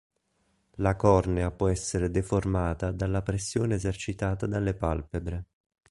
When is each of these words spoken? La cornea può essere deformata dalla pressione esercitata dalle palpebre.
La 0.77 0.95
cornea 0.95 1.51
può 1.51 1.67
essere 1.67 2.09
deformata 2.09 2.89
dalla 2.91 3.21
pressione 3.21 3.75
esercitata 3.75 4.47
dalle 4.47 4.73
palpebre. 4.73 5.45